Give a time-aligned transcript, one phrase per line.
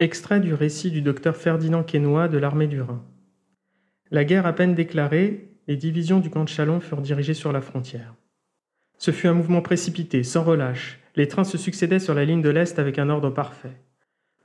[0.00, 3.02] Extrait du récit du docteur Ferdinand Quesnoy de l'armée du Rhin.
[4.12, 7.60] La guerre à peine déclarée, les divisions du camp de Chalon furent dirigées sur la
[7.60, 8.14] frontière.
[8.98, 11.00] Ce fut un mouvement précipité, sans relâche.
[11.16, 13.76] Les trains se succédaient sur la ligne de l'Est avec un ordre parfait.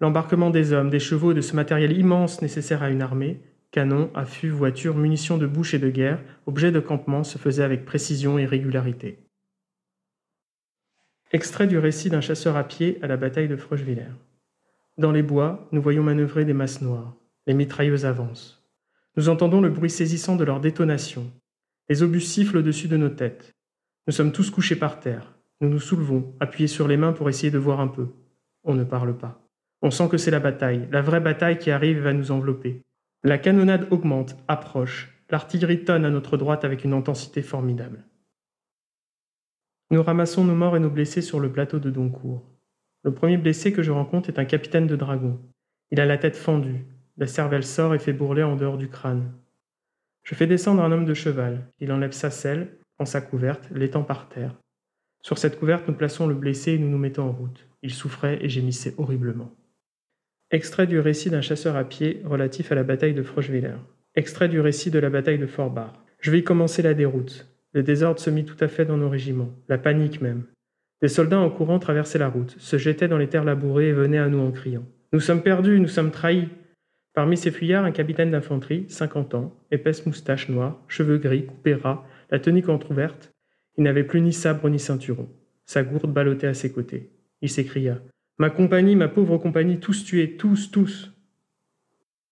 [0.01, 3.39] L'embarquement des hommes, des chevaux et de ce matériel immense nécessaire à une armée,
[3.69, 7.85] canons, affûts, voitures, munitions de bouche et de guerre, objets de campement, se faisait avec
[7.85, 9.19] précision et régularité.
[11.31, 14.09] Extrait du récit d'un chasseur à pied à la bataille de Freuchwiller.
[14.97, 17.15] Dans les bois, nous voyons manœuvrer des masses noires.
[17.47, 18.63] Les mitrailleuses avancent.
[19.17, 21.31] Nous entendons le bruit saisissant de leur détonation.
[21.89, 23.55] Les obus sifflent au-dessus de nos têtes.
[24.07, 25.33] Nous sommes tous couchés par terre.
[25.61, 28.07] Nous nous soulevons, appuyés sur les mains pour essayer de voir un peu.
[28.63, 29.41] On ne parle pas.
[29.81, 32.81] On sent que c'est la bataille, la vraie bataille qui arrive et va nous envelopper.
[33.23, 35.09] La canonnade augmente, approche.
[35.29, 38.03] L'artillerie tonne à notre droite avec une intensité formidable.
[39.89, 42.52] Nous ramassons nos morts et nos blessés sur le plateau de Doncourt.
[43.03, 45.39] Le premier blessé que je rencontre est un capitaine de dragon.
[45.91, 46.85] Il a la tête fendue,
[47.17, 49.31] la cervelle sort et fait bourreler en dehors du crâne.
[50.23, 51.67] Je fais descendre un homme de cheval.
[51.79, 54.55] Il enlève sa selle, prend sa couverte, l'étend par terre.
[55.21, 57.67] Sur cette couverte, nous plaçons le blessé et nous nous mettons en route.
[57.81, 59.53] Il souffrait et gémissait horriblement.
[60.51, 63.75] Extrait du récit d'un chasseur à pied relatif à la bataille de Froschwiller.
[64.15, 65.91] Extrait du récit de la bataille de Forbach.
[66.19, 67.47] Je vais commencer la déroute.
[67.73, 70.45] Le désordre se mit tout à fait dans nos régiments, la panique même.
[71.03, 74.19] Des soldats en courant traversaient la route, se jetaient dans les terres labourées et venaient
[74.19, 74.85] à nous en criant.
[75.11, 76.47] Nous sommes perdus, nous sommes trahis.
[77.13, 82.05] Parmi ces fuyards, un capitaine d'infanterie, cinquante ans, épaisse moustache noire, cheveux gris, coupés ras,
[82.31, 83.33] la tunique entr'ouverte.
[83.77, 85.27] Il n'avait plus ni sabre ni ceinturon.
[85.65, 87.09] Sa gourde ballottait à ses côtés.
[87.41, 87.99] Il s'écria
[88.37, 91.12] Ma compagnie, ma pauvre compagnie, tous tués, tous, tous